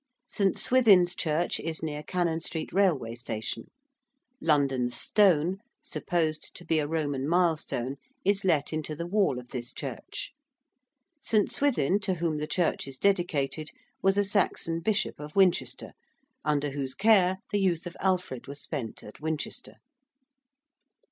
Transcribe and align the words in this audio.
~St. 0.27 0.57
Swithin's 0.57 1.13
Church~ 1.13 1.59
is 1.59 1.83
near 1.83 2.01
Cannon 2.01 2.39
Street 2.39 2.73
Railway 2.73 3.13
Station. 3.13 3.69
'London 4.41 4.89
Stone,' 4.89 5.59
supposed 5.83 6.55
to 6.55 6.65
be 6.65 6.79
a 6.79 6.87
Roman 6.87 7.27
milestone, 7.29 7.97
is 8.25 8.43
let 8.43 8.73
into 8.73 8.95
the 8.95 9.05
wall 9.05 9.37
of 9.37 9.49
this 9.49 9.71
church. 9.71 10.31
St. 11.21 11.51
Swithin, 11.51 11.99
to 11.99 12.15
whom 12.15 12.37
the 12.39 12.47
church 12.47 12.87
is 12.87 12.97
dedicated, 12.97 13.69
was 14.01 14.17
a 14.17 14.23
Saxon 14.25 14.79
Bishop 14.79 15.19
of 15.19 15.35
Winchester, 15.35 15.91
under 16.43 16.71
whose 16.71 16.95
care 16.95 17.37
the 17.51 17.61
youth 17.61 17.85
of 17.85 17.95
Alfred 17.99 18.47
was 18.47 18.59
spent 18.59 19.03
at 19.03 19.21
Winchester. 19.21 19.75